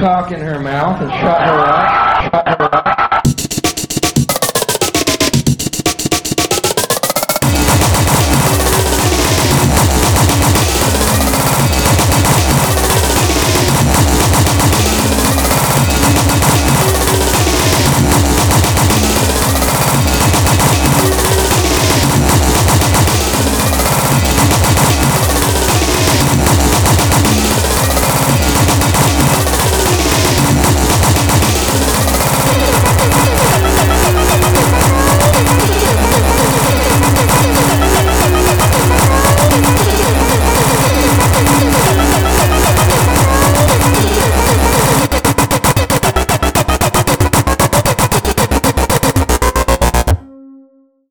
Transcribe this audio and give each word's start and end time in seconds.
cock 0.00 0.32
in 0.32 0.40
her 0.40 0.58
mouth 0.58 1.00
and 1.02 1.10
shut 1.10 1.42
her 1.42 1.58
up. 1.60 2.32
Shut 2.32 2.48
her 2.48 2.74
up. 2.74 2.79